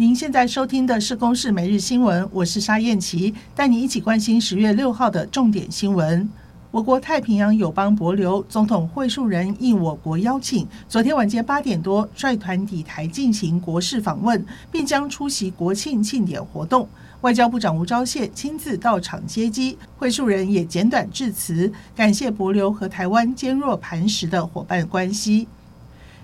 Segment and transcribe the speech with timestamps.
[0.00, 6.26] 您现在收听的是《公视每日新闻》，我是沙燕琪，带你一起关心十月六号的重点新闻。
[6.70, 14.42] 我国太平洋友邦帛琉总统惠树人应我国邀请，昨天晚间八点多率团抵台进行国事访问，
[14.72, 16.88] 并将出席国庆庆典活动。
[17.20, 25.46] 外交部长吴钊燮亲自到场接机，惠树人也简短致辞，感谢帛琉和台湾坚若磐石的伙伴关系。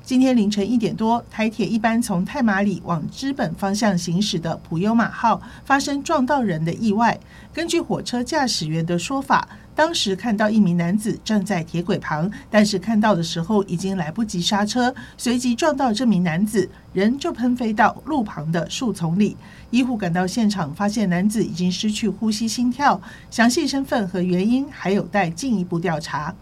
[0.07, 7.19] 今天凌晨一点多，台铁一班从太马里往知本方向行驶的普悠马号发生撞到人的意外。
[7.53, 19.37] 根据火车驾驶员的说法，当时看到一名男子站在铁轨旁，但是看到的时候已经来不及刹车，随即撞到这名男子，人就喷飞到路旁的树丛里。
[19.71, 26.33] 医护赶到现场，发现男子已经失去呼吸、心跳，详细身份和原因还有待进一步调查。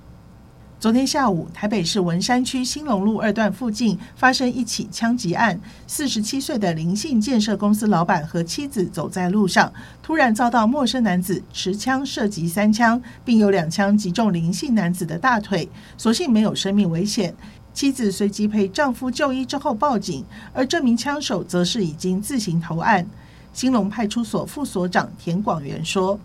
[0.85, 5.59] 昨天下午，台北市文山区兴隆路二段附近发生一起枪击案。
[5.87, 17.35] 四十七岁的林姓建设公司老板和妻子走在路上，突然遭到陌生男子持枪射击三枪，并有两枪击中林姓男子的大腿，所幸没有生命危险。
[17.73, 23.07] 妻子随即陪丈夫就医之后报警，而这名枪手则是已经自行投案。
[23.55, 26.21] 兴隆派出所副所长田广元说：“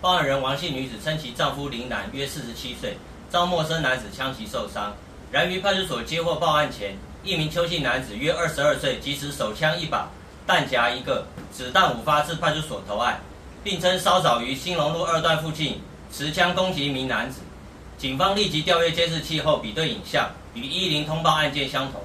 [0.00, 2.96] 报案人王姓女子称其丈夫林男约四十七岁。”
[3.30, 4.94] 遭陌生男子枪击受伤，
[5.30, 10.08] 然于派出所接获报案前，一名邱姓男子约二十二岁，即持手枪一把、
[10.46, 13.18] 弹夹一个、子弹五发至派出所投案，
[13.64, 15.80] 并称稍早于兴隆路二段附近
[16.12, 17.40] 持枪攻击一名男子。
[17.98, 22.00] 警方立即调阅监视器后比对影像，与一零通报案件相同。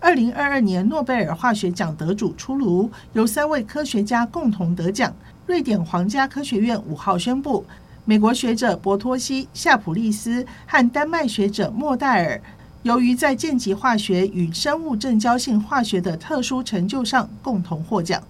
[0.00, 5.14] 二零二二年诺贝尔化学奖得主出炉，由三位科学家共同得奖。
[5.46, 7.64] 瑞典皇家科学院五号宣布。
[8.06, 12.38] 美国学者博托西、夏普利斯和丹麦学者莫代尔，
[12.82, 18.22] 由于在键极化学与生物正交性化学的特殊成就上共同获奖。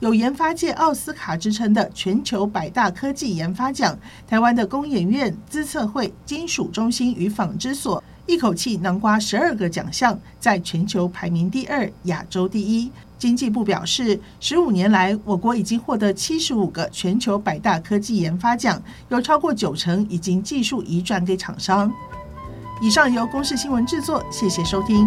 [0.00, 12.90] 有研发界奥斯卡之称的全球百大科技研发奖，台湾的工研院、资策会、金属中心与纺织所一口气囊括十二个奖项，在全球排名第二，亚洲第一。
[13.20, 21.92] 经济部表示，十五年来，我国已经获得七十五个全球百大科技研发奖，有超过九成已经技术移转给厂商。
[22.80, 25.06] 以上由公视新闻制作，谢谢收听。